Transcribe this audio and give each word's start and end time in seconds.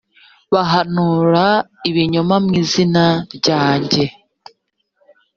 bahanura 0.53 1.45
ibinyoma 1.89 2.35
mu 2.43 2.51
izina 2.61 3.05
ryanjye 3.35 4.03